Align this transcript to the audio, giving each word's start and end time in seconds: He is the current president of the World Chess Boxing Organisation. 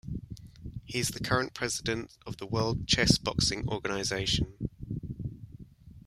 He 0.85 0.97
is 0.97 1.09
the 1.09 1.19
current 1.19 1.53
president 1.53 2.09
of 2.25 2.37
the 2.37 2.47
World 2.47 2.87
Chess 2.87 3.19
Boxing 3.19 3.69
Organisation. 3.69 4.51